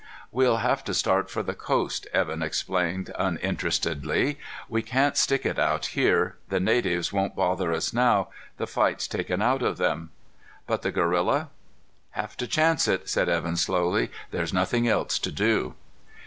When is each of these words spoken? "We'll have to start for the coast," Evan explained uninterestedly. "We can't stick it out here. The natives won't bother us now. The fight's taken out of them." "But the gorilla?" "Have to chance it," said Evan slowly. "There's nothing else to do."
"We'll 0.31 0.57
have 0.57 0.83
to 0.85 0.95
start 0.95 1.29
for 1.29 1.43
the 1.43 1.53
coast," 1.53 2.07
Evan 2.11 2.41
explained 2.41 3.11
uninterestedly. 3.19 4.39
"We 4.67 4.81
can't 4.81 5.15
stick 5.15 5.45
it 5.45 5.59
out 5.59 5.85
here. 5.93 6.37
The 6.49 6.59
natives 6.59 7.13
won't 7.13 7.35
bother 7.35 7.71
us 7.71 7.93
now. 7.93 8.29
The 8.57 8.65
fight's 8.65 9.07
taken 9.07 9.43
out 9.43 9.61
of 9.61 9.77
them." 9.77 10.09
"But 10.65 10.81
the 10.81 10.91
gorilla?" 10.91 11.49
"Have 12.17 12.35
to 12.37 12.47
chance 12.47 12.87
it," 12.87 13.09
said 13.09 13.29
Evan 13.29 13.57
slowly. 13.57 14.09
"There's 14.31 14.51
nothing 14.51 14.87
else 14.87 15.19
to 15.19 15.31
do." 15.31 15.75